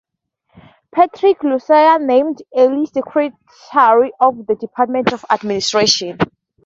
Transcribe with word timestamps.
Patrick 0.91 1.43
Lucey 1.43 1.95
named 1.99 2.41
Earl 2.57 2.87
secretary 2.87 4.11
of 4.19 4.47
the 4.47 4.55
Department 4.55 5.13
of 5.13 5.23
Administration. 5.29 6.17